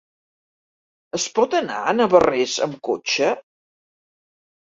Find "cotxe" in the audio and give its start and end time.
2.89-3.27